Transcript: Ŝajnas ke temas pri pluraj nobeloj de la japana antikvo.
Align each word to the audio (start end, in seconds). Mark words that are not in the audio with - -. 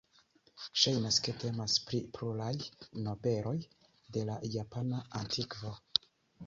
Ŝajnas 0.83 1.19
ke 1.27 1.35
temas 1.43 1.75
pri 1.89 1.99
pluraj 2.17 2.51
nobeloj 3.09 3.57
de 4.17 4.27
la 4.33 4.43
japana 4.59 5.05
antikvo. 5.23 5.81